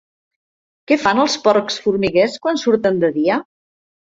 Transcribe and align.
Què 0.91 0.97
fan 1.01 1.21
els 1.25 1.35
porcs 1.43 1.77
formiguers 1.83 2.41
quan 2.47 2.61
surten 2.63 2.99
de 3.05 3.13
dia? 3.21 3.41